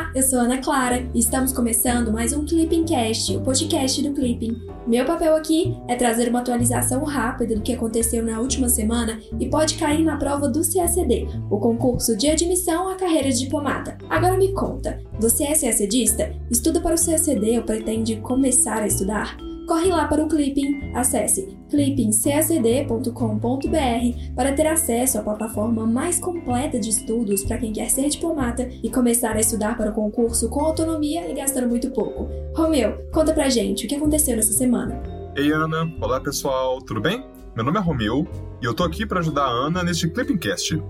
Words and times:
Olá, 0.00 0.12
eu 0.14 0.22
sou 0.22 0.38
Ana 0.38 0.56
Clara 0.56 1.06
e 1.14 1.18
estamos 1.18 1.52
começando 1.52 2.10
mais 2.10 2.32
um 2.32 2.46
Clipping 2.46 2.86
Cast, 2.86 3.36
o 3.36 3.42
podcast 3.42 4.02
do 4.02 4.14
Clipping. 4.14 4.58
Meu 4.86 5.04
papel 5.04 5.36
aqui 5.36 5.76
é 5.88 5.94
trazer 5.94 6.30
uma 6.30 6.40
atualização 6.40 7.04
rápida 7.04 7.54
do 7.54 7.60
que 7.60 7.74
aconteceu 7.74 8.24
na 8.24 8.40
última 8.40 8.70
semana 8.70 9.20
e 9.38 9.50
pode 9.50 9.74
cair 9.74 10.02
na 10.02 10.16
prova 10.16 10.48
do 10.48 10.62
CACD, 10.62 11.28
o 11.50 11.58
concurso 11.58 12.16
de 12.16 12.30
admissão 12.30 12.88
à 12.88 12.94
carreira 12.94 13.28
de 13.28 13.40
diplomata. 13.40 13.98
Agora 14.08 14.38
me 14.38 14.54
conta, 14.54 14.98
você 15.18 15.44
é 15.44 15.54
CACDista? 15.54 16.34
Estuda 16.50 16.80
para 16.80 16.94
o 16.94 16.98
CACD 16.98 17.58
ou 17.58 17.64
pretende 17.64 18.16
começar 18.16 18.80
a 18.80 18.86
estudar? 18.86 19.36
corre 19.70 19.88
lá 19.90 20.08
para 20.08 20.24
o 20.24 20.28
Clipping. 20.28 20.92
Acesse 20.96 21.56
clippingcacd.com.br 21.70 24.34
para 24.34 24.52
ter 24.52 24.66
acesso 24.66 25.18
à 25.18 25.22
plataforma 25.22 25.86
mais 25.86 26.18
completa 26.18 26.78
de 26.78 26.90
estudos 26.90 27.44
para 27.44 27.58
quem 27.58 27.72
quer 27.72 27.88
ser 27.88 28.08
diplomata 28.08 28.68
e 28.82 28.90
começar 28.90 29.36
a 29.36 29.40
estudar 29.40 29.76
para 29.76 29.90
o 29.90 29.94
concurso 29.94 30.50
com 30.50 30.60
autonomia 30.60 31.30
e 31.30 31.34
gastando 31.34 31.68
muito 31.68 31.90
pouco. 31.90 32.28
Romeu, 32.54 33.08
conta 33.12 33.32
pra 33.32 33.48
gente 33.48 33.86
o 33.86 33.88
que 33.88 33.94
aconteceu 33.94 34.36
nessa 34.36 34.52
semana. 34.52 35.00
Ei 35.36 35.52
Ana, 35.52 35.90
olá 36.00 36.20
pessoal, 36.20 36.82
tudo 36.82 37.00
bem? 37.00 37.24
Meu 37.54 37.64
nome 37.64 37.78
é 37.78 37.80
Romeu 37.80 38.26
e 38.60 38.64
eu 38.64 38.74
tô 38.74 38.84
aqui 38.84 39.06
para 39.06 39.20
ajudar 39.20 39.44
a 39.44 39.50
Ana 39.50 39.82
neste 39.82 40.08
Clippingcast. 40.08 40.82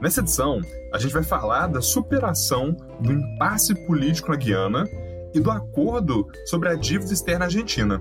Nessa 0.00 0.20
edição, 0.20 0.60
a 0.92 0.98
gente 0.98 1.12
vai 1.12 1.22
falar 1.22 1.66
da 1.66 1.80
superação 1.80 2.76
do 3.00 3.12
impasse 3.12 3.74
político 3.86 4.30
na 4.30 4.36
Guiana 4.36 4.88
e 5.34 5.40
do 5.40 5.50
acordo 5.50 6.26
sobre 6.46 6.68
a 6.68 6.74
dívida 6.74 7.12
externa 7.12 7.46
argentina. 7.46 8.00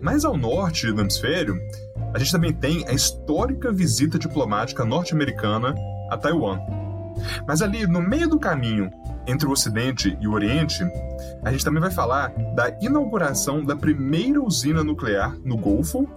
Mais 0.00 0.24
ao 0.24 0.36
norte 0.36 0.90
do 0.92 1.00
hemisfério, 1.00 1.60
a 2.14 2.18
gente 2.18 2.32
também 2.32 2.52
tem 2.52 2.86
a 2.86 2.92
histórica 2.92 3.72
visita 3.72 4.18
diplomática 4.18 4.84
norte-americana 4.84 5.74
a 6.10 6.16
Taiwan. 6.16 6.60
Mas 7.46 7.62
ali 7.62 7.86
no 7.86 8.00
meio 8.00 8.28
do 8.28 8.38
caminho 8.38 8.90
entre 9.26 9.46
o 9.46 9.50
Ocidente 9.50 10.16
e 10.20 10.26
o 10.26 10.32
Oriente, 10.32 10.82
a 11.42 11.50
gente 11.52 11.64
também 11.64 11.80
vai 11.80 11.90
falar 11.90 12.28
da 12.54 12.76
inauguração 12.80 13.62
da 13.62 13.76
primeira 13.76 14.42
usina 14.42 14.82
nuclear 14.82 15.36
no 15.44 15.56
Golfo 15.56 16.08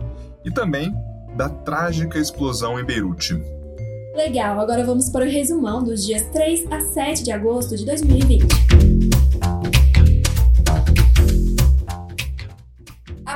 e 0.45 0.51
também 0.51 0.93
da 1.35 1.49
trágica 1.49 2.19
explosão 2.19 2.79
em 2.79 2.85
Beirute. 2.85 3.41
Legal, 4.15 4.59
agora 4.59 4.83
vamos 4.85 5.09
para 5.09 5.25
o 5.25 5.29
resumão 5.29 5.83
dos 5.83 6.05
dias 6.05 6.23
3 6.31 6.71
a 6.71 6.81
7 6.81 7.23
de 7.23 7.31
agosto 7.31 7.75
de 7.75 7.85
2020. 7.85 8.90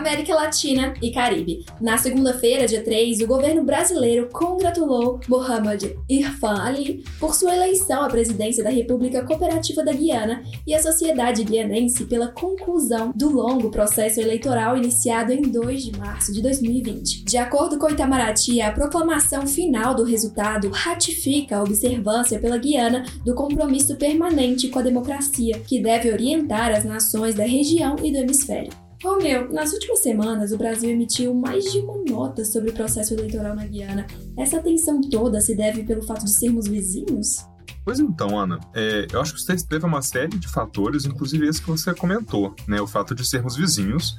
América 0.05 0.35
Latina 0.35 0.93
e 1.01 1.09
Caribe. 1.09 1.65
Na 1.81 1.97
segunda-feira, 1.97 2.67
dia 2.67 2.83
3, 2.83 3.21
o 3.21 3.27
governo 3.27 3.63
brasileiro 3.63 4.29
congratulou 4.31 5.19
Mohamed 5.27 5.97
Irfan 6.07 6.61
Ali 6.61 7.03
por 7.19 7.33
sua 7.33 7.55
eleição 7.55 8.03
à 8.03 8.07
presidência 8.07 8.63
da 8.63 8.69
República 8.69 9.25
Cooperativa 9.25 9.83
da 9.83 9.91
Guiana 9.91 10.43
e 10.67 10.75
a 10.75 10.81
sociedade 10.81 11.43
guianense 11.43 12.05
pela 12.05 12.27
conclusão 12.27 13.11
do 13.15 13.31
longo 13.31 13.71
processo 13.71 14.21
eleitoral 14.21 14.77
iniciado 14.77 15.33
em 15.33 15.41
2 15.41 15.85
de 15.85 15.97
março 15.97 16.31
de 16.31 16.39
2020. 16.39 17.25
De 17.25 17.37
acordo 17.37 17.79
com 17.79 17.89
Itamaraty, 17.89 18.61
a 18.61 18.71
proclamação 18.71 19.47
final 19.47 19.95
do 19.95 20.03
resultado 20.03 20.69
ratifica 20.69 21.57
a 21.57 21.63
observância 21.63 22.37
pela 22.37 22.59
Guiana 22.59 23.03
do 23.25 23.33
compromisso 23.33 23.95
permanente 23.95 24.67
com 24.67 24.77
a 24.77 24.83
democracia, 24.83 25.59
que 25.61 25.81
deve 25.81 26.11
orientar 26.11 26.71
as 26.71 26.85
nações 26.85 27.33
da 27.33 27.43
região 27.43 27.95
e 28.03 28.11
do 28.11 28.19
hemisfério. 28.19 28.84
Romeu, 29.03 29.51
nas 29.51 29.73
últimas 29.73 29.99
semanas 29.99 30.51
o 30.51 30.57
Brasil 30.57 30.89
emitiu 30.89 31.33
mais 31.33 31.71
de 31.71 31.79
uma 31.79 31.97
nota 32.09 32.45
sobre 32.45 32.69
o 32.69 32.73
processo 32.73 33.13
eleitoral 33.13 33.55
na 33.55 33.65
Guiana. 33.65 34.07
Essa 34.37 34.57
atenção 34.57 35.01
toda 35.01 35.41
se 35.41 35.55
deve 35.55 35.83
pelo 35.83 36.01
fato 36.01 36.25
de 36.25 36.31
sermos 36.31 36.67
vizinhos? 36.67 37.45
Pois 37.83 37.99
então, 37.99 38.39
Ana, 38.39 38.59
é, 38.73 39.05
eu 39.11 39.21
acho 39.21 39.35
que 39.35 39.41
você 39.41 39.55
teve 39.57 39.85
uma 39.85 40.01
série 40.01 40.39
de 40.39 40.47
fatores, 40.47 41.05
inclusive 41.05 41.47
esse 41.47 41.61
que 41.61 41.69
você 41.69 41.93
comentou, 41.93 42.55
né, 42.67 42.81
o 42.81 42.87
fato 42.87 43.13
de 43.13 43.23
sermos 43.23 43.55
vizinhos, 43.55 44.17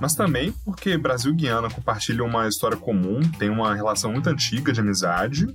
mas 0.00 0.14
também 0.14 0.52
porque 0.64 0.96
Brasil 0.96 1.32
e 1.32 1.34
Guiana 1.34 1.68
compartilham 1.68 2.24
uma 2.24 2.46
história 2.46 2.76
comum, 2.76 3.20
tem 3.36 3.50
uma 3.50 3.74
relação 3.74 4.12
muito 4.12 4.28
antiga 4.28 4.72
de 4.72 4.80
amizade, 4.80 5.48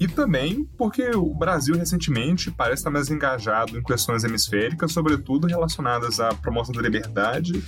e 0.00 0.08
também 0.08 0.64
porque 0.78 1.10
o 1.10 1.34
Brasil 1.34 1.76
recentemente 1.76 2.50
parece 2.50 2.80
estar 2.80 2.90
mais 2.90 3.10
engajado 3.10 3.76
em 3.76 3.82
questões 3.82 4.24
hemisféricas, 4.24 4.92
sobretudo 4.92 5.46
relacionadas 5.46 6.18
à 6.18 6.34
promoção 6.34 6.74
da 6.74 6.80
liberdade 6.80 7.62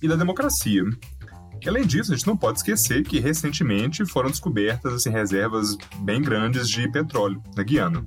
e 0.00 0.08
da 0.08 0.16
democracia. 0.16 0.82
Além 1.66 1.86
disso, 1.86 2.12
a 2.12 2.16
gente 2.16 2.26
não 2.26 2.38
pode 2.38 2.58
esquecer 2.58 3.02
que 3.04 3.20
recentemente 3.20 4.04
foram 4.06 4.30
descobertas 4.30 4.94
assim, 4.94 5.10
reservas 5.10 5.76
bem 6.00 6.22
grandes 6.22 6.68
de 6.68 6.90
petróleo 6.90 7.42
na 7.54 7.62
Guiana. 7.62 8.02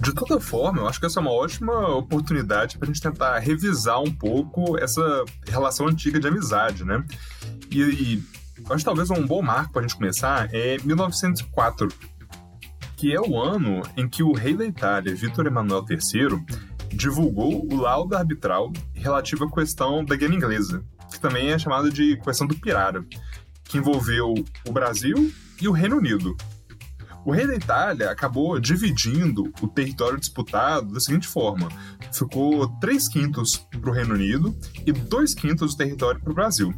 De 0.00 0.12
toda 0.12 0.40
forma, 0.40 0.80
eu 0.80 0.88
acho 0.88 0.98
que 0.98 1.06
essa 1.06 1.20
é 1.20 1.22
uma 1.22 1.32
ótima 1.32 1.88
oportunidade 1.96 2.76
para 2.76 2.88
a 2.88 2.92
gente 2.92 3.00
tentar 3.00 3.38
revisar 3.38 4.00
um 4.00 4.12
pouco 4.12 4.76
essa 4.76 5.24
relação 5.46 5.86
antiga 5.86 6.18
de 6.18 6.26
amizade, 6.26 6.84
né? 6.84 7.04
E, 7.70 7.80
e 7.80 8.22
acho 8.66 8.78
que 8.78 8.84
talvez 8.84 9.08
um 9.10 9.24
bom 9.24 9.40
marco 9.40 9.72
para 9.72 9.82
a 9.82 9.82
gente 9.82 9.96
começar 9.96 10.48
é 10.52 10.78
1904, 10.84 11.88
que 12.96 13.12
é 13.12 13.20
o 13.20 13.40
ano 13.40 13.82
em 13.96 14.08
que 14.08 14.22
o 14.22 14.32
rei 14.32 14.54
da 14.54 14.64
Itália, 14.64 15.14
Vítor 15.14 15.46
Emanuel 15.46 15.84
III, 15.88 16.44
divulgou 16.92 17.66
o 17.70 17.76
laudo 17.76 18.16
arbitral 18.16 18.72
relativo 18.92 19.44
à 19.44 19.50
questão 19.50 20.04
da 20.04 20.16
Guiana 20.16 20.34
Inglesa, 20.34 20.84
que 21.10 21.20
também 21.20 21.50
é 21.50 21.58
chamada 21.58 21.90
de 21.90 22.16
questão 22.18 22.46
do 22.46 22.56
Pirara, 22.56 23.04
que 23.64 23.78
envolveu 23.78 24.34
o 24.66 24.72
Brasil 24.72 25.32
e 25.60 25.68
o 25.68 25.72
Reino 25.72 25.96
Unido. 25.96 26.36
O 27.24 27.32
rei 27.32 27.46
da 27.46 27.54
Itália 27.54 28.10
acabou 28.10 28.60
dividindo 28.60 29.50
o 29.62 29.66
território 29.66 30.20
disputado 30.20 30.92
da 30.92 31.00
seguinte 31.00 31.26
forma: 31.26 31.68
ficou 32.12 32.68
3 32.80 33.08
quintos 33.08 33.56
para 33.80 33.90
o 33.90 33.92
Reino 33.92 34.14
Unido 34.14 34.54
e 34.86 34.92
2 34.92 35.34
quintos 35.34 35.72
do 35.72 35.78
território 35.78 36.20
para 36.20 36.30
o 36.30 36.34
Brasil. 36.34 36.74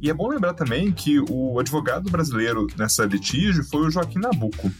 E 0.00 0.08
é 0.08 0.14
bom 0.14 0.28
lembrar 0.28 0.54
também 0.54 0.90
que 0.90 1.20
o 1.28 1.58
advogado 1.58 2.10
brasileiro 2.10 2.66
nessa 2.78 3.04
litígio 3.04 3.64
foi 3.64 3.86
o 3.86 3.90
Joaquim 3.90 4.18
Nabuco. 4.18 4.70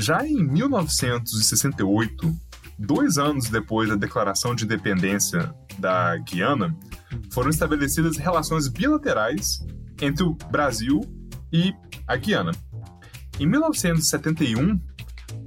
Já 0.00 0.24
em 0.24 0.44
1968, 0.44 2.32
dois 2.78 3.18
anos 3.18 3.50
depois 3.50 3.88
da 3.88 3.96
declaração 3.96 4.54
de 4.54 4.64
independência 4.64 5.52
da 5.76 6.16
Guiana, 6.18 6.72
foram 7.32 7.50
estabelecidas 7.50 8.16
relações 8.16 8.68
bilaterais 8.68 9.66
entre 10.00 10.22
o 10.22 10.34
Brasil 10.52 11.00
e 11.52 11.74
a 12.06 12.14
Guiana. 12.14 12.52
Em 13.40 13.46
1971, 13.46 14.80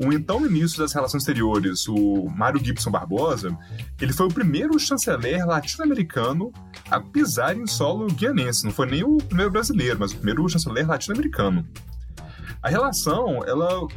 o 0.04 0.12
então 0.12 0.42
ministro 0.42 0.84
das 0.84 0.92
Relações 0.92 1.24
Exteriores, 1.24 1.88
o 1.88 2.28
Mário 2.36 2.62
Gibson 2.62 2.92
Barbosa, 2.92 3.58
ele 4.02 4.12
foi 4.12 4.28
o 4.28 4.34
primeiro 4.34 4.78
chanceler 4.78 5.48
latino-americano 5.48 6.52
a 6.90 7.00
pisar 7.00 7.56
em 7.56 7.66
solo 7.66 8.08
guianense. 8.08 8.66
Não 8.66 8.74
foi 8.74 8.88
nem 8.88 9.02
o 9.02 9.16
primeiro 9.16 9.52
brasileiro, 9.52 9.98
mas 9.98 10.12
o 10.12 10.18
primeiro 10.18 10.48
chanceler 10.50 10.86
latino-americano. 10.86 11.66
A 12.62 12.70
relação, 12.70 13.44
ela 13.46 13.88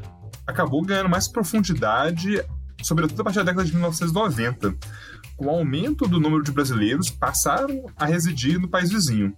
acabou 0.47 0.82
ganhando 0.82 1.09
mais 1.09 1.28
profundidade, 1.28 2.43
sobretudo 2.82 3.21
a 3.21 3.25
partir 3.25 3.38
da 3.38 3.44
década 3.44 3.65
de 3.65 3.72
1990, 3.72 4.75
com 5.37 5.47
o 5.47 5.50
aumento 5.50 6.06
do 6.06 6.21
número 6.21 6.43
de 6.43 6.53
brasileiros 6.53 7.10
que 7.10 7.19
passaram 7.19 7.87
a 7.97 8.05
residir 8.05 8.59
no 8.59 8.69
país 8.69 8.91
vizinho. 8.91 9.37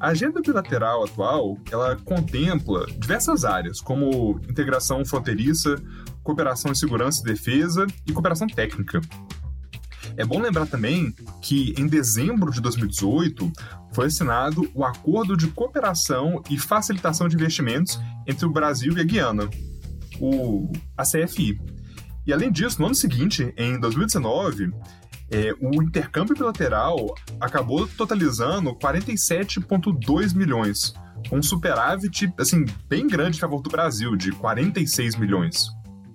A 0.00 0.08
agenda 0.08 0.40
bilateral 0.40 1.04
atual, 1.04 1.58
ela 1.70 1.96
contempla 1.96 2.86
diversas 2.98 3.44
áreas, 3.44 3.80
como 3.80 4.40
integração 4.48 5.04
fronteiriça, 5.04 5.76
cooperação 6.22 6.72
em 6.72 6.74
segurança 6.74 7.22
e 7.22 7.24
defesa 7.24 7.86
e 8.06 8.12
cooperação 8.12 8.46
técnica. 8.46 9.00
É 10.16 10.24
bom 10.24 10.40
lembrar 10.40 10.66
também 10.66 11.14
que, 11.40 11.74
em 11.78 11.86
dezembro 11.86 12.52
de 12.52 12.60
2018, 12.60 13.50
foi 13.92 14.06
assinado 14.06 14.70
o 14.74 14.84
Acordo 14.84 15.36
de 15.36 15.48
Cooperação 15.48 16.42
e 16.50 16.58
Facilitação 16.58 17.28
de 17.28 17.36
Investimentos 17.36 17.98
entre 18.26 18.44
o 18.44 18.50
Brasil 18.50 18.96
e 18.96 19.00
a 19.00 19.04
Guiana, 19.04 19.48
o, 20.24 20.72
a 20.96 21.02
CFI. 21.02 21.60
E 22.26 22.32
além 22.32 22.50
disso, 22.50 22.80
no 22.80 22.86
ano 22.86 22.94
seguinte, 22.94 23.52
em 23.56 23.78
2019, 23.78 24.72
é, 25.30 25.52
o 25.60 25.82
intercâmbio 25.82 26.34
bilateral 26.34 27.14
acabou 27.40 27.86
totalizando 27.86 28.74
47,2 28.74 30.34
milhões, 30.34 30.94
com 31.28 31.38
um 31.38 31.42
superávit 31.42 32.32
assim, 32.38 32.64
bem 32.88 33.06
grande 33.06 33.38
a 33.38 33.40
favor 33.40 33.60
do 33.62 33.70
Brasil, 33.70 34.16
de 34.16 34.32
46 34.32 35.16
milhões. 35.16 35.68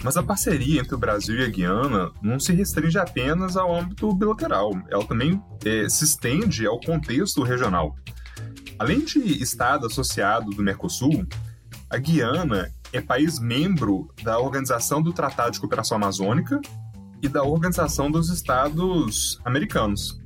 Mas 0.03 0.15
a 0.15 0.23
parceria 0.23 0.79
entre 0.79 0.95
o 0.95 0.97
Brasil 0.97 1.35
e 1.35 1.43
a 1.43 1.49
Guiana 1.49 2.11
não 2.21 2.39
se 2.39 2.53
restringe 2.53 2.97
apenas 2.97 3.57
ao 3.57 3.75
âmbito 3.75 4.13
bilateral, 4.15 4.71
ela 4.89 5.05
também 5.05 5.41
é, 5.65 5.89
se 5.89 6.05
estende 6.05 6.65
ao 6.65 6.79
contexto 6.79 7.43
regional. 7.43 7.95
Além 8.77 9.03
de 9.03 9.19
Estado 9.43 9.87
associado 9.87 10.51
do 10.51 10.63
Mercosul, 10.63 11.27
a 11.89 11.97
Guiana 11.97 12.71
é 12.91 13.01
país 13.01 13.39
membro 13.39 14.09
da 14.23 14.39
Organização 14.39 15.01
do 15.01 15.13
Tratado 15.13 15.51
de 15.51 15.59
Cooperação 15.59 15.97
Amazônica 15.97 16.59
e 17.21 17.27
da 17.27 17.43
Organização 17.43 18.09
dos 18.09 18.29
Estados 18.29 19.39
Americanos. 19.45 20.19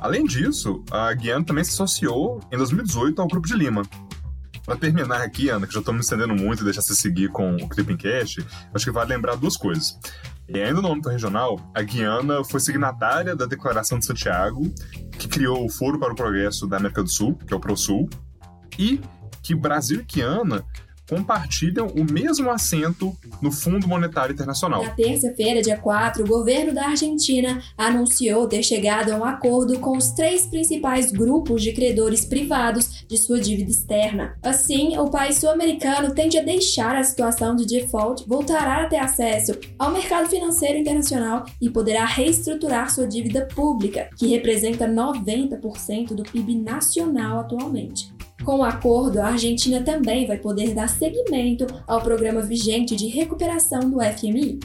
Além 0.00 0.24
disso, 0.24 0.84
a 0.90 1.12
Guiana 1.14 1.44
também 1.44 1.62
se 1.62 1.70
associou 1.70 2.40
em 2.50 2.56
2018 2.56 3.22
ao 3.22 3.28
Grupo 3.28 3.46
de 3.46 3.54
Lima. 3.54 3.82
Para 4.64 4.76
terminar 4.76 5.22
aqui, 5.22 5.48
Ana, 5.48 5.66
que 5.66 5.72
já 5.72 5.80
estou 5.80 5.94
me 5.94 6.00
estendendo 6.00 6.34
muito 6.34 6.62
e 6.62 6.64
deixar 6.64 6.82
você 6.82 6.94
seguir 6.94 7.28
com 7.30 7.56
o 7.56 7.68
Clipping 7.68 7.96
Cash, 7.96 8.38
acho 8.72 8.84
que 8.84 8.90
vale 8.90 9.14
lembrar 9.14 9.36
duas 9.36 9.56
coisas. 9.56 9.98
E 10.48 10.60
ainda 10.60 10.80
no 10.82 10.92
âmbito 10.92 11.08
regional, 11.08 11.58
a 11.74 11.82
Guiana 11.82 12.44
foi 12.44 12.60
signatária 12.60 13.34
da 13.34 13.46
Declaração 13.46 13.98
de 13.98 14.06
Santiago, 14.06 14.62
que 15.18 15.28
criou 15.28 15.64
o 15.64 15.68
Foro 15.68 15.98
para 15.98 16.12
o 16.12 16.16
Progresso 16.16 16.66
da 16.66 16.76
América 16.76 17.02
do 17.02 17.08
Sul, 17.08 17.34
que 17.34 17.52
é 17.54 17.56
o 17.56 17.60
ProSul, 17.60 18.08
e 18.78 19.00
que 19.42 19.54
Brasil 19.54 20.00
e 20.00 20.04
Guiana 20.04 20.64
compartilham 21.08 21.88
o 21.88 22.04
mesmo 22.04 22.50
assento 22.50 23.16
no 23.40 23.50
Fundo 23.50 23.86
Monetário 23.86 24.32
Internacional. 24.32 24.82
Na 24.82 24.90
terça-feira, 24.90 25.62
dia 25.62 25.76
4, 25.76 26.24
o 26.24 26.26
governo 26.26 26.72
da 26.72 26.88
Argentina 26.88 27.62
anunciou 27.76 28.46
ter 28.46 28.62
chegado 28.62 29.10
a 29.10 29.16
um 29.16 29.24
acordo 29.24 29.78
com 29.78 29.96
os 29.96 30.10
três 30.10 30.46
principais 30.46 31.10
grupos 31.10 31.62
de 31.62 31.72
credores 31.72 32.24
privados 32.24 33.04
de 33.06 33.16
sua 33.16 33.40
dívida 33.40 33.70
externa. 33.70 34.36
Assim, 34.42 34.96
o 34.98 35.10
país 35.10 35.38
sul-americano 35.38 36.14
tende 36.14 36.38
a 36.38 36.42
deixar 36.42 36.96
a 36.96 37.04
situação 37.04 37.56
de 37.56 37.66
default, 37.66 38.24
voltará 38.26 38.82
a 38.82 38.86
ter 38.86 38.98
acesso 38.98 39.52
ao 39.78 39.92
mercado 39.92 40.28
financeiro 40.28 40.78
internacional 40.78 41.44
e 41.60 41.68
poderá 41.68 42.04
reestruturar 42.04 42.90
sua 42.90 43.06
dívida 43.06 43.46
pública, 43.54 44.08
que 44.16 44.28
representa 44.28 44.86
90% 44.86 46.14
do 46.14 46.22
PIB 46.22 46.56
nacional 46.56 47.40
atualmente. 47.40 48.11
Com 48.44 48.58
o 48.58 48.64
acordo, 48.64 49.20
a 49.20 49.26
Argentina 49.26 49.82
também 49.82 50.26
vai 50.26 50.36
poder 50.36 50.74
dar 50.74 50.88
seguimento 50.88 51.66
ao 51.86 52.02
programa 52.02 52.42
vigente 52.42 52.96
de 52.96 53.06
recuperação 53.06 53.88
do 53.88 53.98
FMI. 54.00 54.58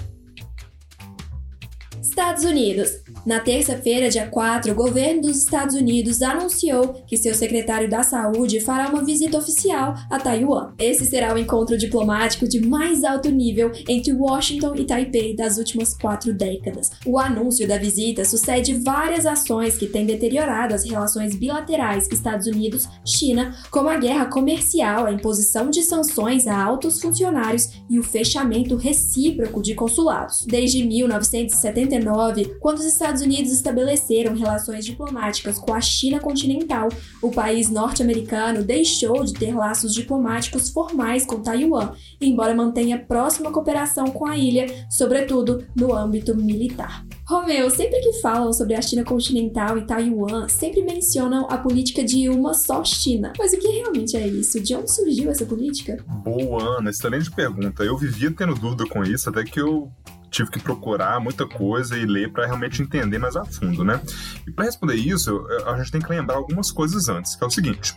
Estados 2.02 2.44
Unidos. 2.44 3.04
Na 3.26 3.40
terça-feira, 3.40 4.10
dia 4.10 4.28
4, 4.28 4.72
o 4.72 4.76
governo 4.76 5.24
dos 5.24 5.38
Estados 5.38 5.76
Unidos 5.76 6.22
anunciou 6.22 6.94
que 7.06 7.18
seu 7.18 7.34
secretário 7.34 7.90
da 7.90 8.04
Saúde 8.04 8.60
fará 8.62 8.90
uma 8.90 9.04
visita 9.04 9.38
oficial 9.38 9.96
a 10.10 10.20
Taiwan. 10.20 10.74
Esse 10.80 11.06
será 11.06 11.34
o 11.34 11.38
encontro 11.38 11.78
diplomático 11.78 12.48
de 12.48 12.66
mais 12.66 13.04
alto 13.04 13.30
nível 13.30 13.72
entre 13.88 14.14
Washington 14.14 14.76
e 14.76 14.86
Taipei 14.86 15.36
das 15.36 15.58
últimas 15.58 15.94
quatro 15.94 16.34
décadas. 16.34 16.92
O 17.06 17.20
anúncio 17.20 17.68
da 17.68 17.78
visita 17.78 18.24
sucede 18.24 18.74
várias 18.74 19.26
ações 19.26 19.78
que 19.78 19.88
têm 19.88 20.06
deteriorado 20.06 20.74
as 20.74 20.84
relações 20.84 21.36
bilaterais 21.36 22.08
Estados 22.12 22.48
Unidos-China, 22.48 23.56
como 23.70 23.90
a 23.90 23.98
guerra 23.98 24.26
comercial, 24.26 25.06
a 25.06 25.12
imposição 25.12 25.70
de 25.70 25.84
sanções 25.84 26.48
a 26.48 26.58
altos 26.62 27.02
funcionários 27.02 27.70
e 27.90 28.00
o 28.00 28.04
fechamento 28.04 28.76
recíproco 28.76 29.62
de 29.62 29.76
consulados. 29.76 30.46
Desde 30.48 30.84
1979, 30.84 32.58
quando 32.60 32.78
os 32.78 32.86
Estados 32.86 33.07
Estados 33.08 33.22
Unidos 33.22 33.54
estabeleceram 33.54 34.36
relações 34.36 34.84
diplomáticas 34.84 35.58
com 35.58 35.74
a 35.74 35.80
China 35.80 36.20
continental, 36.20 36.90
o 37.22 37.32
país 37.32 37.70
norte-americano 37.70 38.66
deixou 38.66 39.24
de 39.24 39.32
ter 39.32 39.56
laços 39.56 39.94
diplomáticos 39.94 40.70
formais 40.70 41.26
com 41.26 41.42
Taiwan, 41.42 41.94
embora 42.20 42.54
mantenha 42.54 43.00
próxima 43.00 43.50
cooperação 43.50 44.08
com 44.08 44.26
a 44.26 44.38
ilha, 44.38 44.68
sobretudo 44.90 45.66
no 45.74 45.96
âmbito 45.96 46.36
militar. 46.36 47.06
Romeu, 47.26 47.70
sempre 47.70 47.98
que 48.02 48.20
falam 48.20 48.52
sobre 48.52 48.76
a 48.76 48.82
China 48.82 49.06
continental 49.06 49.78
e 49.78 49.86
Taiwan, 49.86 50.50
sempre 50.50 50.82
mencionam 50.82 51.48
a 51.50 51.58
política 51.58 52.04
de 52.04 52.28
uma 52.28 52.54
só 52.54 52.84
China. 52.84 53.32
Mas 53.40 53.54
o 53.54 53.58
que 53.58 53.70
realmente 53.70 54.18
é 54.18 54.28
isso? 54.28 54.60
De 54.60 54.76
onde 54.76 54.92
surgiu 54.92 55.32
essa 55.32 55.46
política? 55.46 56.04
Boa, 56.26 56.78
Ana, 56.78 56.90
excelente 56.90 57.32
pergunta. 57.32 57.84
Eu 57.84 57.98
vivia 57.98 58.32
tendo 58.32 58.54
dúvida 58.54 58.86
com 58.86 59.02
isso, 59.04 59.30
até 59.30 59.46
que 59.46 59.62
eu 59.62 59.90
tive 60.30 60.52
que 60.52 60.60
procurar 60.60 61.20
muita 61.20 61.48
coisa 61.48 61.98
e 61.98 62.06
ler 62.06 62.32
para 62.32 62.46
realmente 62.46 62.82
entender 62.82 63.18
mais 63.18 63.36
a 63.36 63.46
fundo, 63.46 63.84
né? 63.84 64.02
E 64.46 64.52
para 64.52 64.66
responder 64.66 64.96
isso, 64.96 65.46
a 65.66 65.78
gente 65.78 65.92
tem 65.92 66.02
que 66.02 66.10
lembrar 66.10 66.38
algumas 66.38 66.72
coisas 66.72 67.10
antes, 67.10 67.36
que 67.36 67.44
é 67.44 67.48
o 67.48 67.52
seguinte: 67.52 67.96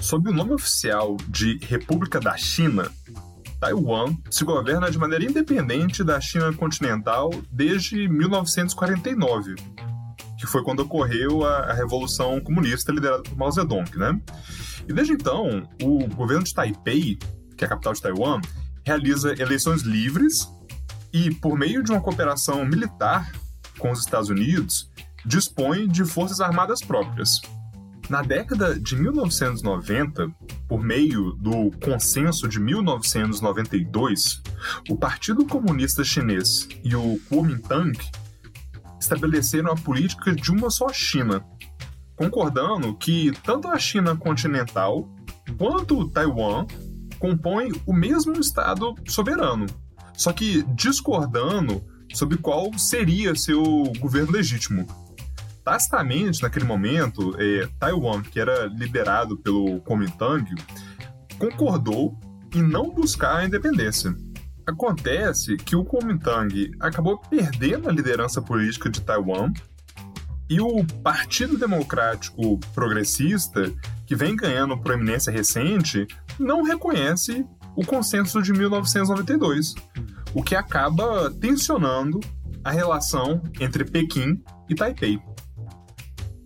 sob 0.00 0.30
o 0.30 0.32
nome 0.32 0.52
oficial 0.52 1.16
de 1.28 1.58
República 1.62 2.20
da 2.20 2.36
China, 2.36 2.90
Taiwan 3.60 4.16
se 4.30 4.44
governa 4.44 4.90
de 4.90 4.98
maneira 4.98 5.24
independente 5.24 6.02
da 6.02 6.20
China 6.20 6.52
continental 6.52 7.30
desde 7.50 8.08
1949, 8.08 9.54
que 10.38 10.46
foi 10.46 10.64
quando 10.64 10.80
ocorreu 10.80 11.44
a, 11.44 11.72
Revolução 11.74 12.40
Comunista 12.40 12.90
liderada 12.90 13.22
por 13.22 13.36
Mao 13.36 13.50
Zedong, 13.50 13.90
né? 13.96 14.18
E 14.88 14.92
desde 14.92 15.12
então, 15.12 15.68
o 15.82 16.06
governo 16.08 16.42
de 16.42 16.54
Taipei, 16.54 17.18
que 17.56 17.62
é 17.62 17.66
a 17.66 17.68
capital 17.68 17.92
de 17.92 18.00
Taiwan, 18.00 18.40
realiza 18.84 19.34
eleições 19.40 19.82
livres 19.82 20.48
e, 21.12 21.34
por 21.34 21.58
meio 21.58 21.82
de 21.82 21.90
uma 21.90 22.00
cooperação 22.00 22.64
militar 22.64 23.30
com 23.78 23.90
os 23.90 24.00
Estados 24.00 24.28
Unidos, 24.28 24.90
dispõe 25.24 25.86
de 25.86 26.04
forças 26.04 26.40
armadas 26.40 26.80
próprias. 26.80 27.40
Na 28.08 28.22
década 28.22 28.78
de 28.78 28.96
1990, 28.96 30.28
por 30.66 30.82
meio 30.82 31.32
do 31.34 31.70
Consenso 31.78 32.48
de 32.48 32.58
1992, 32.58 34.42
o 34.88 34.96
Partido 34.96 35.46
Comunista 35.46 36.02
Chinês 36.02 36.68
e 36.82 36.96
o 36.96 37.20
Kuomintang 37.28 37.96
estabeleceram 39.00 39.70
a 39.72 39.76
política 39.76 40.34
de 40.34 40.50
uma 40.50 40.70
só 40.70 40.92
China, 40.92 41.44
concordando 42.16 42.94
que 42.96 43.32
tanto 43.44 43.68
a 43.68 43.78
China 43.78 44.16
continental 44.16 45.08
quanto 45.56 46.08
Taiwan 46.08 46.66
compõem 47.18 47.70
o 47.86 47.92
mesmo 47.92 48.40
Estado 48.40 48.94
soberano, 49.06 49.66
só 50.20 50.34
que 50.34 50.62
discordando 50.74 51.82
sobre 52.12 52.36
qual 52.36 52.76
seria 52.78 53.34
seu 53.34 53.62
governo 53.98 54.32
legítimo. 54.32 54.86
Tacitamente, 55.64 56.42
naquele 56.42 56.66
momento, 56.66 57.34
é, 57.40 57.66
Taiwan, 57.78 58.20
que 58.20 58.38
era 58.38 58.66
liderado 58.66 59.38
pelo 59.38 59.80
Kuomintang, 59.80 60.44
concordou 61.38 62.18
em 62.54 62.60
não 62.60 62.90
buscar 62.90 63.36
a 63.36 63.46
independência. 63.46 64.14
Acontece 64.66 65.56
que 65.56 65.74
o 65.74 65.86
Kuomintang 65.86 66.70
acabou 66.80 67.16
perdendo 67.16 67.88
a 67.88 67.92
liderança 67.92 68.42
política 68.42 68.90
de 68.90 69.00
Taiwan 69.00 69.50
e 70.50 70.60
o 70.60 70.84
Partido 71.02 71.56
Democrático 71.56 72.58
Progressista, 72.74 73.72
que 74.04 74.14
vem 74.14 74.36
ganhando 74.36 74.76
proeminência 74.76 75.32
recente, 75.32 76.06
não 76.38 76.62
reconhece 76.62 77.46
o 77.76 77.84
consenso 77.84 78.42
de 78.42 78.52
1992, 78.52 79.74
o 80.34 80.42
que 80.42 80.54
acaba 80.54 81.30
tensionando 81.30 82.20
a 82.64 82.70
relação 82.70 83.42
entre 83.58 83.84
Pequim 83.84 84.42
e 84.68 84.74
Taipei. 84.74 85.20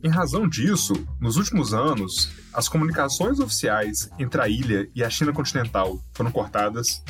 Em 0.02 0.08
razão 0.08 0.46
disso, 0.46 0.92
nos 1.18 1.36
últimos 1.36 1.72
anos, 1.72 2.30
as 2.52 2.68
comunicações 2.68 3.40
oficiais 3.40 4.10
entre 4.18 4.40
a 4.40 4.48
ilha 4.48 4.88
e 4.94 5.02
a 5.02 5.08
China 5.08 5.32
continental 5.32 5.98
foram 6.12 6.30
cortadas, 6.30 7.02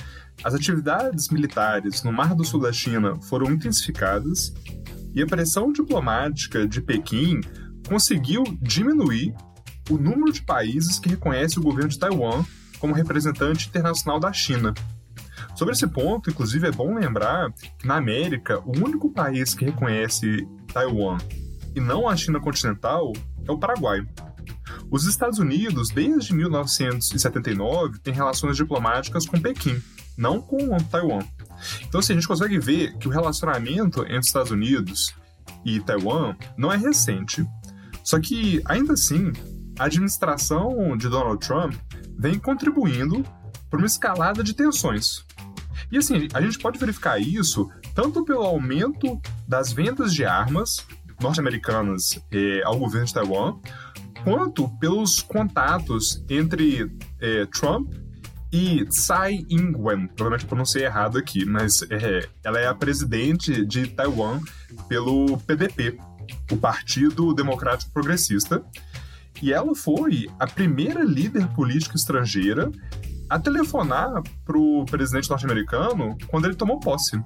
as 0.42 0.54
atividades 0.54 1.28
militares 1.28 2.02
no 2.02 2.12
Mar 2.12 2.34
do 2.34 2.44
Sul 2.44 2.60
da 2.60 2.72
China 2.72 3.20
foram 3.22 3.50
intensificadas 3.50 4.54
e 5.12 5.20
a 5.20 5.26
pressão 5.26 5.72
diplomática 5.72 6.66
de 6.66 6.80
Pequim 6.80 7.40
conseguiu 7.88 8.44
diminuir 8.62 9.34
o 9.90 9.98
número 9.98 10.32
de 10.32 10.42
países 10.42 10.98
que 10.98 11.08
reconhecem 11.08 11.58
o 11.58 11.64
governo 11.64 11.90
de 11.90 11.98
Taiwan 11.98 12.44
como 12.78 12.94
representante 12.94 13.68
internacional 13.68 14.20
da 14.20 14.32
China. 14.32 14.74
Sobre 15.56 15.74
esse 15.74 15.86
ponto, 15.86 16.30
inclusive, 16.30 16.66
é 16.66 16.72
bom 16.72 16.94
lembrar 16.94 17.52
que 17.78 17.86
na 17.86 17.96
América, 17.96 18.58
o 18.60 18.72
único 18.72 19.10
país 19.10 19.54
que 19.54 19.64
reconhece 19.64 20.48
Taiwan 20.72 21.18
e 21.74 21.80
não 21.80 22.08
a 22.08 22.16
China 22.16 22.40
continental 22.40 23.12
é 23.46 23.52
o 23.52 23.58
Paraguai. 23.58 24.04
Os 24.90 25.06
Estados 25.06 25.38
Unidos, 25.38 25.90
desde 25.90 26.34
1979, 26.34 27.98
têm 28.00 28.14
relações 28.14 28.56
diplomáticas 28.56 29.26
com 29.26 29.40
Pequim, 29.40 29.80
não 30.16 30.40
com 30.40 30.76
Taiwan. 30.90 31.20
Então, 31.82 32.00
assim, 32.00 32.12
a 32.12 32.16
gente 32.16 32.28
consegue 32.28 32.58
ver 32.58 32.96
que 32.98 33.08
o 33.08 33.10
relacionamento 33.10 34.02
entre 34.02 34.18
os 34.18 34.26
Estados 34.26 34.50
Unidos 34.50 35.14
e 35.64 35.80
Taiwan 35.80 36.36
não 36.56 36.72
é 36.72 36.76
recente. 36.76 37.44
Só 38.02 38.20
que, 38.20 38.60
ainda 38.66 38.92
assim, 38.92 39.32
a 39.78 39.84
administração 39.84 40.96
de 40.96 41.08
Donald 41.08 41.44
Trump 41.44 41.74
vem 42.16 42.38
contribuindo 42.38 43.24
para 43.70 43.78
uma 43.78 43.86
escalada 43.86 44.42
de 44.42 44.54
tensões. 44.54 45.24
E 45.90 45.98
assim, 45.98 46.28
a 46.32 46.40
gente 46.40 46.58
pode 46.58 46.78
verificar 46.78 47.20
isso 47.20 47.70
tanto 47.94 48.24
pelo 48.24 48.42
aumento 48.42 49.20
das 49.46 49.72
vendas 49.72 50.12
de 50.12 50.24
armas 50.24 50.84
norte-americanas 51.20 52.20
eh, 52.32 52.62
ao 52.64 52.78
governo 52.78 53.06
de 53.06 53.14
Taiwan, 53.14 53.58
quanto 54.24 54.68
pelos 54.78 55.22
contatos 55.22 56.24
entre 56.28 56.90
eh, 57.20 57.46
Trump 57.46 57.94
e 58.52 58.84
Tsai 58.86 59.44
Ing-wen, 59.50 60.06
provavelmente 60.06 60.46
pronunciei 60.46 60.84
errado 60.84 61.18
aqui, 61.18 61.44
mas 61.44 61.82
é, 61.90 62.28
ela 62.42 62.60
é 62.60 62.66
a 62.66 62.74
presidente 62.74 63.64
de 63.64 63.88
Taiwan 63.88 64.40
pelo 64.88 65.36
PDP, 65.38 65.98
o 66.52 66.56
Partido 66.56 67.34
Democrático 67.34 67.92
Progressista, 67.92 68.64
e 69.42 69.52
ela 69.52 69.74
foi 69.74 70.26
a 70.38 70.46
primeira 70.46 71.02
líder 71.02 71.46
política 71.48 71.96
estrangeira 71.96 72.70
a 73.28 73.38
telefonar 73.38 74.22
para 74.44 74.58
o 74.58 74.84
presidente 74.84 75.28
norte-americano 75.30 76.16
quando 76.28 76.46
ele 76.46 76.54
tomou 76.54 76.78
posse. 76.78 77.18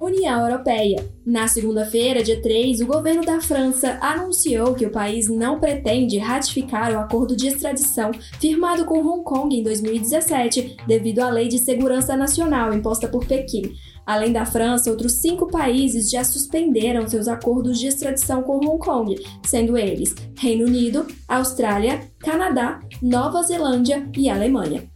União 0.00 0.46
Europeia. 0.46 1.04
Na 1.26 1.48
segunda-feira, 1.48 2.22
dia 2.22 2.40
3, 2.40 2.80
o 2.80 2.86
governo 2.86 3.24
da 3.24 3.40
França 3.40 3.98
anunciou 4.00 4.74
que 4.74 4.86
o 4.86 4.90
país 4.90 5.28
não 5.28 5.58
pretende 5.58 6.18
ratificar 6.18 6.92
o 6.92 6.98
acordo 6.98 7.36
de 7.36 7.48
extradição 7.48 8.12
firmado 8.38 8.84
com 8.84 9.04
Hong 9.04 9.24
Kong 9.24 9.56
em 9.56 9.62
2017, 9.62 10.76
devido 10.86 11.18
à 11.18 11.30
Lei 11.30 11.48
de 11.48 11.58
Segurança 11.58 12.16
Nacional 12.16 12.72
imposta 12.72 13.08
por 13.08 13.26
Pequim. 13.26 13.74
Além 14.08 14.32
da 14.32 14.46
França, 14.46 14.90
outros 14.90 15.20
cinco 15.20 15.48
países 15.48 16.10
já 16.10 16.24
suspenderam 16.24 17.06
seus 17.06 17.28
acordos 17.28 17.78
de 17.78 17.88
extradição 17.88 18.42
com 18.42 18.56
Hong 18.56 18.78
Kong, 18.78 19.14
sendo 19.44 19.76
eles 19.76 20.14
Reino 20.38 20.64
Unido, 20.64 21.06
Austrália, 21.28 22.00
Canadá, 22.18 22.80
Nova 23.02 23.42
Zelândia 23.42 24.08
e 24.16 24.30
Alemanha. 24.30 24.90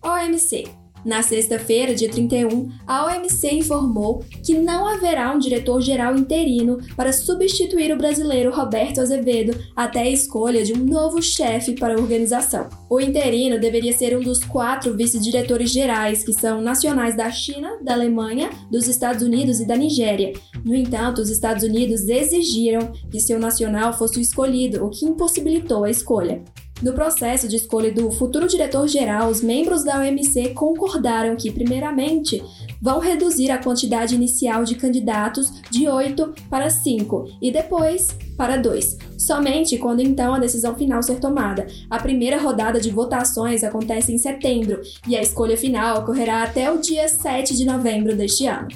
OMC 0.00 0.83
na 1.04 1.22
sexta-feira, 1.22 1.94
dia 1.94 2.08
31, 2.08 2.70
a 2.86 3.06
OMC 3.06 3.54
informou 3.54 4.24
que 4.42 4.54
não 4.54 4.86
haverá 4.86 5.32
um 5.34 5.38
diretor-geral 5.38 6.16
interino 6.16 6.78
para 6.96 7.12
substituir 7.12 7.92
o 7.92 7.98
brasileiro 7.98 8.54
Roberto 8.54 9.00
Azevedo 9.00 9.54
até 9.76 10.00
a 10.00 10.10
escolha 10.10 10.64
de 10.64 10.72
um 10.72 10.84
novo 10.84 11.20
chefe 11.22 11.74
para 11.74 11.94
a 11.94 12.00
organização. 12.00 12.68
O 12.88 13.00
interino 13.00 13.58
deveria 13.58 13.92
ser 13.92 14.16
um 14.16 14.20
dos 14.20 14.42
quatro 14.42 14.96
vice-diretores 14.96 15.70
gerais, 15.70 16.24
que 16.24 16.32
são 16.32 16.60
nacionais 16.60 17.16
da 17.16 17.30
China, 17.30 17.78
da 17.82 17.92
Alemanha, 17.92 18.50
dos 18.70 18.88
Estados 18.88 19.22
Unidos 19.22 19.60
e 19.60 19.66
da 19.66 19.76
Nigéria. 19.76 20.32
No 20.64 20.74
entanto, 20.74 21.20
os 21.20 21.30
Estados 21.30 21.62
Unidos 21.62 22.08
exigiram 22.08 22.92
que 23.10 23.20
seu 23.20 23.38
nacional 23.38 23.92
fosse 23.92 24.18
o 24.18 24.22
escolhido, 24.22 24.84
o 24.84 24.90
que 24.90 25.04
impossibilitou 25.04 25.84
a 25.84 25.90
escolha. 25.90 26.42
No 26.82 26.92
processo 26.92 27.48
de 27.48 27.56
escolha 27.56 27.92
do 27.92 28.10
futuro 28.10 28.46
diretor-geral, 28.46 29.30
os 29.30 29.40
membros 29.40 29.84
da 29.84 30.00
OMC 30.00 30.50
concordaram 30.50 31.36
que, 31.36 31.50
primeiramente, 31.50 32.42
vão 32.82 32.98
reduzir 32.98 33.50
a 33.50 33.62
quantidade 33.62 34.14
inicial 34.14 34.64
de 34.64 34.74
candidatos 34.74 35.52
de 35.70 35.88
8 35.88 36.34
para 36.50 36.68
5 36.68 37.38
e 37.40 37.50
depois 37.50 38.08
para 38.36 38.56
2, 38.56 38.98
somente 39.16 39.78
quando 39.78 40.00
então 40.00 40.34
a 40.34 40.38
decisão 40.38 40.74
final 40.74 41.02
ser 41.02 41.20
tomada. 41.20 41.66
A 41.88 41.98
primeira 41.98 42.38
rodada 42.38 42.80
de 42.80 42.90
votações 42.90 43.64
acontece 43.64 44.12
em 44.12 44.18
setembro 44.18 44.82
e 45.08 45.16
a 45.16 45.22
escolha 45.22 45.56
final 45.56 46.00
ocorrerá 46.00 46.42
até 46.42 46.70
o 46.70 46.78
dia 46.78 47.08
7 47.08 47.56
de 47.56 47.64
novembro 47.64 48.14
deste 48.16 48.46
ano. 48.46 48.68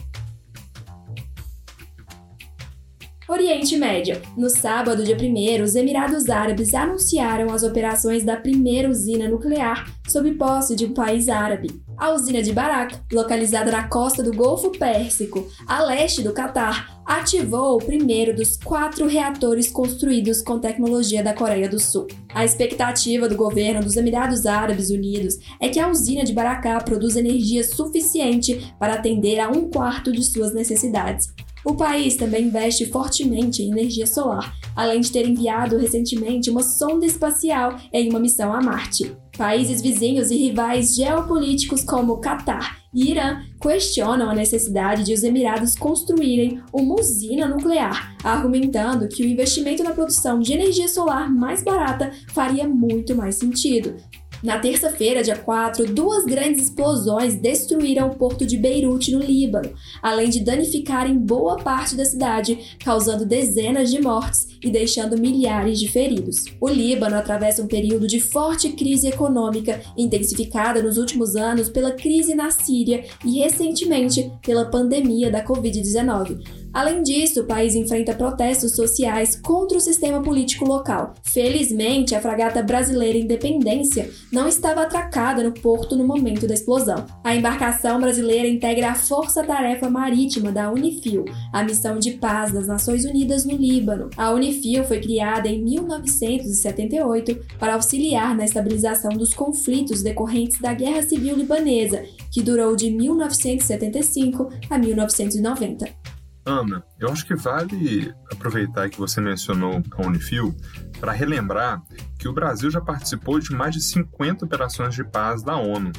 Oriente 3.31 3.77
Médio. 3.77 4.23
No 4.35 4.49
sábado, 4.49 5.05
dia 5.05 5.15
1, 5.15 5.63
os 5.63 5.77
Emirados 5.77 6.31
Árabes 6.31 6.73
anunciaram 6.73 7.53
as 7.53 7.63
operações 7.63 8.25
da 8.25 8.39
primeira 8.39 8.89
usina 8.89 9.29
nuclear 9.29 9.87
sob 10.09 10.33
posse 10.33 10.75
de 10.75 10.87
um 10.87 10.95
país 10.95 11.29
árabe. 11.29 11.69
A 11.99 12.11
usina 12.15 12.41
de 12.43 12.55
Barak, 12.55 12.97
localizada 13.13 13.71
na 13.71 13.87
costa 13.87 14.23
do 14.23 14.33
Golfo 14.33 14.71
Pérsico, 14.71 15.47
a 15.67 15.85
leste 15.85 16.23
do 16.23 16.33
Catar, 16.33 17.03
ativou 17.05 17.77
o 17.77 17.85
primeiro 17.85 18.35
dos 18.35 18.57
quatro 18.57 19.07
reatores 19.07 19.71
construídos 19.71 20.41
com 20.41 20.59
tecnologia 20.59 21.23
da 21.23 21.35
Coreia 21.35 21.69
do 21.69 21.79
Sul. 21.79 22.07
A 22.33 22.47
expectativa 22.47 23.29
do 23.29 23.37
governo 23.37 23.83
dos 23.83 23.97
Emirados 23.97 24.47
Árabes 24.47 24.89
Unidos 24.89 25.39
é 25.61 25.69
que 25.69 25.79
a 25.79 25.91
usina 25.91 26.25
de 26.25 26.33
Baraká 26.33 26.81
produza 26.81 27.21
energia 27.21 27.63
suficiente 27.63 28.73
para 28.79 28.95
atender 28.95 29.39
a 29.39 29.51
um 29.51 29.69
quarto 29.69 30.11
de 30.11 30.23
suas 30.23 30.55
necessidades. 30.55 31.29
O 31.65 31.75
país 31.75 32.17
também 32.17 32.45
investe 32.45 32.87
fortemente 32.87 33.63
em 33.63 33.71
energia 33.71 34.07
solar, 34.07 34.55
além 34.75 35.01
de 35.01 35.11
ter 35.11 35.27
enviado 35.27 35.77
recentemente 35.77 36.51
uma 36.51 36.63
sonda 36.63 37.05
espacial 37.05 37.77
em 37.93 38.09
uma 38.09 38.21
missão 38.21 38.53
a 38.53 38.61
Marte. 38.61 39.17
Países 39.37 39.81
vizinhos 39.81 40.31
e 40.31 40.37
rivais 40.37 40.95
geopolíticos 40.97 41.85
como 41.85 42.19
Catar 42.19 42.79
e 42.93 43.11
Irã 43.11 43.41
questionam 43.61 44.31
a 44.31 44.35
necessidade 44.35 45.05
de 45.05 45.13
os 45.13 45.23
Emirados 45.23 45.77
construírem 45.77 46.61
uma 46.73 46.99
usina 46.99 47.47
nuclear, 47.47 48.17
argumentando 48.25 49.09
que 49.09 49.23
o 49.23 49.27
investimento 49.27 49.85
na 49.85 49.93
produção 49.93 50.41
de 50.41 50.55
energia 50.55 50.89
solar 50.89 51.31
mais 51.31 51.63
barata 51.63 52.11
faria 52.33 52.67
muito 52.67 53.15
mais 53.15 53.37
sentido, 53.37 53.95
na 54.43 54.59
terça-feira, 54.59 55.23
dia 55.23 55.37
4, 55.37 55.87
duas 55.93 56.25
grandes 56.25 56.65
explosões 56.65 57.37
destruíram 57.37 58.09
o 58.09 58.15
porto 58.15 58.47
de 58.47 58.57
Beirute, 58.57 59.11
no 59.11 59.19
Líbano, 59.19 59.71
além 60.01 60.31
de 60.31 60.41
danificarem 60.41 61.19
boa 61.19 61.57
parte 61.57 61.97
da 61.97 62.05
cidade, 62.05 62.77
causando 62.79 63.27
dezenas 63.27 63.91
de 63.91 64.01
mortes 64.01 64.47
e 64.63 64.71
deixando 64.71 65.19
milhares 65.19 65.79
de 65.81 65.89
feridos. 65.89 66.45
O 66.61 66.69
Líbano 66.69 67.17
atravessa 67.17 67.63
um 67.63 67.67
período 67.67 68.07
de 68.07 68.21
forte 68.21 68.71
crise 68.71 69.09
econômica, 69.09 69.81
intensificada 69.97 70.83
nos 70.83 70.99
últimos 70.99 71.35
anos 71.35 71.69
pela 71.69 71.93
crise 71.93 72.35
na 72.35 72.51
Síria 72.51 73.05
e 73.25 73.41
recentemente 73.41 74.31
pela 74.45 74.67
pandemia 74.67 75.31
da 75.31 75.45
Covid-19. 75.45 76.39
Além 76.79 77.03
disso, 77.03 77.41
o 77.41 77.45
país 77.45 77.75
enfrenta 77.75 78.15
protestos 78.15 78.71
sociais 78.71 79.35
contra 79.35 79.77
o 79.77 79.81
sistema 79.81 80.23
político 80.23 80.65
local. 80.65 81.13
Felizmente, 81.25 82.15
a 82.15 82.21
fragata 82.21 82.63
brasileira 82.63 83.19
Independência 83.19 84.09
não 84.33 84.47
estava 84.47 84.83
atracada 84.83 85.43
no 85.43 85.51
porto 85.51 85.97
no 85.97 86.07
momento 86.07 86.47
da 86.47 86.55
explosão. 86.55 87.05
A 87.25 87.35
embarcação 87.35 88.01
brasileira 88.01 88.47
integra 88.47 88.93
a 88.93 88.95
Força 88.95 89.43
Tarefa 89.43 89.91
Marítima 89.91 90.53
da 90.53 90.71
Unifil, 90.71 91.25
a 91.53 91.65
missão 91.65 91.99
de 91.99 92.13
paz 92.13 92.53
das 92.53 92.69
Nações 92.69 93.05
Unidas 93.05 93.45
no 93.45 93.57
Líbano. 93.57 94.09
A 94.17 94.31
Unifil 94.31 94.85
foi 94.85 95.01
criada 95.01 95.49
em 95.49 95.61
1978 95.61 97.41
para 97.59 97.75
auxiliar 97.75 98.37
na 98.37 98.45
estabilização 98.45 99.11
dos 99.11 99.35
conflitos 99.35 100.01
decorrentes 100.01 100.61
da 100.61 100.73
Guerra 100.75 101.03
Civil 101.03 101.39
Libanesa, 101.39 102.05
que 102.31 102.41
durou 102.41 102.77
de 102.77 102.89
1975 102.89 104.49
a 104.71 104.79
1990. 104.79 106.08
Ana, 106.45 106.83
eu 106.99 107.11
acho 107.11 107.27
que 107.27 107.35
vale 107.35 108.15
aproveitar 108.33 108.89
que 108.89 108.99
você 108.99 109.21
mencionou 109.21 109.83
a 109.93 110.07
Unifil 110.07 110.57
para 110.99 111.13
relembrar 111.13 111.83
que 112.19 112.29
o 112.29 112.33
Brasil 112.33 112.71
já 112.71 112.81
participou 112.81 113.39
de 113.39 113.53
mais 113.53 113.75
de 113.75 113.83
50 113.83 114.45
operações 114.45 114.95
de 114.95 115.05
paz 115.05 115.43
da 115.43 115.57
ONU, 115.57 115.93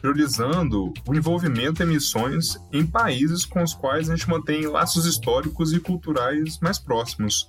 priorizando 0.00 0.92
o 1.06 1.14
envolvimento 1.14 1.82
em 1.82 1.86
missões 1.86 2.58
em 2.72 2.86
países 2.86 3.44
com 3.44 3.62
os 3.62 3.74
quais 3.74 4.08
a 4.08 4.16
gente 4.16 4.28
mantém 4.28 4.66
laços 4.66 5.06
históricos 5.06 5.72
e 5.72 5.80
culturais 5.80 6.58
mais 6.60 6.78
próximos, 6.78 7.48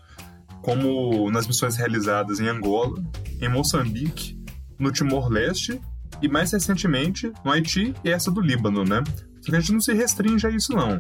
como 0.62 1.30
nas 1.32 1.48
missões 1.48 1.76
realizadas 1.76 2.40
em 2.40 2.48
Angola, 2.48 3.02
em 3.42 3.50
Moçambique, 3.50 4.38
no 4.80 4.92
Timor-Leste 4.92 5.82
e 6.22 6.28
mais 6.28 6.52
recentemente 6.52 7.32
no 7.44 7.52
Haiti 7.52 7.94
e 8.04 8.10
essa 8.10 8.32
do 8.32 8.42
Líbano, 8.42 8.84
né? 8.84 9.04
Só 9.42 9.52
que 9.52 9.56
a 9.56 9.60
gente 9.60 9.74
não 9.74 9.82
se 9.82 9.94
restringe 9.94 10.48
a 10.48 10.50
isso 10.50 10.74
não. 10.74 10.98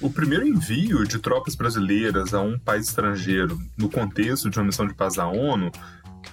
O 0.00 0.10
primeiro 0.10 0.46
envio 0.46 1.04
de 1.06 1.18
tropas 1.18 1.54
brasileiras 1.54 2.34
a 2.34 2.42
um 2.42 2.58
país 2.58 2.88
estrangeiro 2.88 3.58
no 3.78 3.88
contexto 3.88 4.50
de 4.50 4.58
uma 4.58 4.66
missão 4.66 4.86
de 4.86 4.92
paz 4.92 5.14
da 5.14 5.26
ONU 5.26 5.72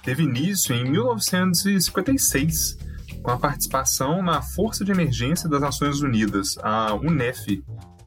teve 0.02 0.22
início 0.22 0.74
em 0.74 0.84
1956, 0.90 2.76
com 3.22 3.30
a 3.30 3.38
participação 3.38 4.22
na 4.22 4.42
Força 4.42 4.84
de 4.84 4.92
Emergência 4.92 5.48
das 5.48 5.62
Nações 5.62 6.02
Unidas, 6.02 6.58
a 6.62 6.92
UNEF, 6.94 7.64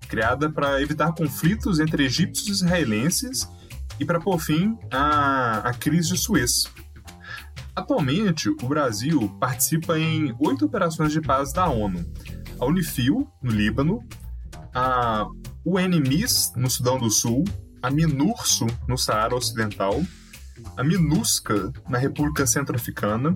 criada 0.08 0.48
para 0.48 0.80
evitar 0.80 1.12
conflitos 1.14 1.80
entre 1.80 2.06
egípcios 2.06 2.62
e 2.62 2.66
israelenses 2.66 3.50
e 4.00 4.06
para 4.06 4.20
pôr 4.20 4.38
fim 4.40 4.78
à, 4.92 5.68
à 5.68 5.74
crise 5.74 6.10
de 6.10 6.20
Suez. 6.20 6.72
Atualmente, 7.76 8.50
o 8.50 8.68
Brasil 8.68 9.28
participa 9.40 9.98
em 9.98 10.36
oito 10.40 10.66
operações 10.66 11.12
de 11.12 11.20
paz 11.20 11.52
da 11.52 11.68
ONU: 11.68 12.06
a 12.60 12.66
Unifil, 12.66 13.28
no 13.42 13.52
Líbano, 13.52 14.04
a 14.74 15.26
UNMIS, 15.76 16.54
no 16.56 16.70
Sudão 16.70 16.98
do 16.98 17.10
Sul, 17.10 17.44
a 17.82 17.92
MINURSO, 17.92 18.68
no 18.88 18.98
Saara 18.98 19.36
Ocidental, 19.36 20.02
a 20.78 20.84
MINUSCA, 20.84 21.74
na 21.90 21.98
República 21.98 22.48
Centro-Africana, 22.48 23.36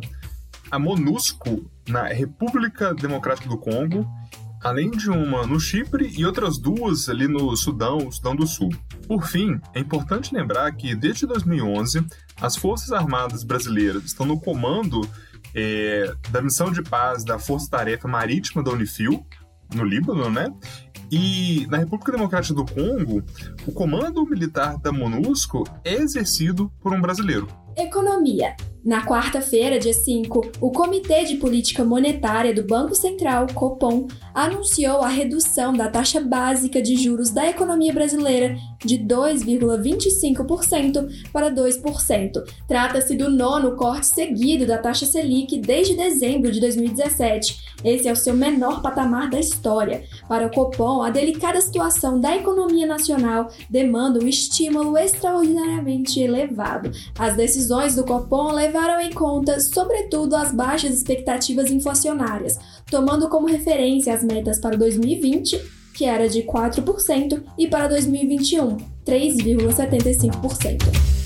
a 0.69 0.79
MONUSCO, 0.79 1.69
na 1.89 2.03
República 2.07 2.93
Democrática 2.93 3.49
do 3.49 3.57
Congo, 3.57 4.07
além 4.63 4.89
de 4.91 5.09
uma 5.09 5.45
no 5.45 5.59
Chipre 5.59 6.09
e 6.17 6.25
outras 6.25 6.57
duas 6.57 7.09
ali 7.09 7.27
no 7.27 7.53
Sudão, 7.57 8.09
Sudão 8.09 8.33
do 8.33 8.47
Sul. 8.47 8.69
Por 9.07 9.27
fim, 9.27 9.59
é 9.73 9.81
importante 9.81 10.33
lembrar 10.33 10.71
que 10.71 10.95
desde 10.95 11.25
2011 11.25 12.05
as 12.39 12.55
Forças 12.55 12.93
Armadas 12.93 13.43
Brasileiras 13.43 14.05
estão 14.05 14.25
no 14.25 14.39
comando 14.39 15.01
é, 15.53 16.13
da 16.29 16.41
missão 16.41 16.71
de 16.71 16.81
paz 16.81 17.25
da 17.25 17.37
Força 17.37 17.69
Tarefa 17.69 18.07
Marítima 18.07 18.63
da 18.63 18.71
Unifil, 18.71 19.25
no 19.73 19.83
Líbano, 19.83 20.29
né? 20.29 20.53
E 21.11 21.67
na 21.69 21.77
República 21.77 22.13
Democrática 22.13 22.53
do 22.53 22.65
Congo, 22.65 23.21
o 23.67 23.71
comando 23.73 24.25
militar 24.25 24.77
da 24.77 24.93
MONUSCO 24.93 25.67
é 25.83 25.95
exercido 25.95 26.71
por 26.79 26.93
um 26.93 27.01
brasileiro. 27.01 27.47
Economia. 27.75 28.55
Na 28.83 29.05
quarta-feira, 29.05 29.77
dia 29.77 29.93
5, 29.93 30.53
o 30.59 30.71
Comitê 30.71 31.23
de 31.23 31.37
Política 31.37 31.85
Monetária 31.85 32.51
do 32.51 32.63
Banco 32.63 32.95
Central, 32.95 33.45
Copom, 33.53 34.07
anunciou 34.33 35.01
a 35.01 35.07
redução 35.07 35.71
da 35.71 35.87
taxa 35.87 36.19
básica 36.19 36.81
de 36.81 36.95
juros 36.95 37.29
da 37.29 37.47
economia 37.47 37.93
brasileira 37.93 38.57
de 38.83 38.97
2,25% 38.97 41.29
para 41.31 41.51
2%. 41.51 42.43
Trata-se 42.67 43.15
do 43.15 43.29
nono 43.29 43.75
corte 43.75 44.07
seguido 44.07 44.65
da 44.65 44.79
taxa 44.79 45.05
Selic 45.05 45.59
desde 45.59 45.95
dezembro 45.95 46.51
de 46.51 46.59
2017. 46.59 47.69
Esse 47.83 48.07
é 48.07 48.11
o 48.11 48.15
seu 48.15 48.33
menor 48.33 48.81
patamar 48.81 49.29
da 49.29 49.39
história. 49.39 50.03
Para 50.27 50.47
o 50.47 50.51
Copom, 50.51 51.01
a 51.01 51.09
delicada 51.09 51.59
situação 51.61 52.19
da 52.19 52.35
economia 52.35 52.87
nacional 52.87 53.49
demanda 53.69 54.19
um 54.19 54.27
estímulo 54.27 54.97
extraordinariamente 54.97 56.19
elevado. 56.19 56.91
As 57.17 57.35
decisões 57.35 57.95
do 57.95 58.03
Copom 58.03 58.51
levam 58.51 58.70
levaram 58.71 59.01
em 59.01 59.11
conta, 59.11 59.59
sobretudo, 59.59 60.33
as 60.33 60.53
baixas 60.53 60.93
expectativas 60.93 61.69
inflacionárias, 61.69 62.57
tomando 62.89 63.27
como 63.27 63.45
referência 63.45 64.13
as 64.13 64.23
metas 64.23 64.61
para 64.61 64.77
2020, 64.77 65.61
que 65.93 66.05
era 66.05 66.29
de 66.29 66.43
4%, 66.43 67.43
e 67.57 67.67
para 67.67 67.89
2021, 67.89 68.77
3,75%. 69.05 71.20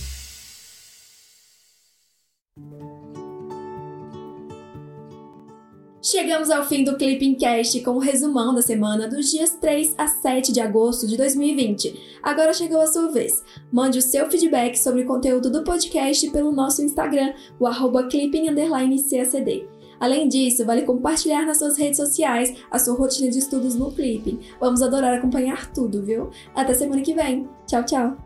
Chegamos 6.05 6.51
ao 6.51 6.63
fim 6.63 6.83
do 6.83 6.97
Clipping 6.97 7.33
Cast 7.33 7.81
com 7.81 7.95
o 7.95 7.99
resumão 7.99 8.53
da 8.53 8.61
semana 8.61 9.07
dos 9.07 9.31
dias 9.31 9.57
3 9.59 9.95
a 9.97 10.05
7 10.05 10.51
de 10.51 10.61
agosto 10.61 11.07
de 11.07 11.17
2020. 11.17 12.19
Agora 12.21 12.53
chegou 12.53 12.79
a 12.79 12.85
sua 12.85 13.09
vez. 13.09 13.43
Mande 13.71 13.97
o 13.97 14.01
seu 14.03 14.29
feedback 14.29 14.77
sobre 14.77 15.01
o 15.01 15.07
conteúdo 15.07 15.49
do 15.49 15.63
podcast 15.63 16.29
pelo 16.29 16.51
nosso 16.51 16.83
Instagram, 16.83 17.33
o 17.59 17.65
arroba 17.65 18.03
clipping__cacd. 18.03 19.67
Além 19.99 20.27
disso, 20.27 20.63
vale 20.63 20.83
compartilhar 20.83 21.43
nas 21.43 21.57
suas 21.57 21.75
redes 21.75 21.97
sociais 21.97 22.55
a 22.69 22.77
sua 22.77 22.93
rotina 22.93 23.31
de 23.31 23.39
estudos 23.39 23.73
no 23.73 23.91
Clipping. 23.91 24.41
Vamos 24.59 24.83
adorar 24.83 25.15
acompanhar 25.15 25.73
tudo, 25.73 26.03
viu? 26.03 26.29
Até 26.53 26.75
semana 26.75 27.01
que 27.01 27.15
vem. 27.15 27.49
Tchau, 27.65 27.83
tchau! 27.83 28.24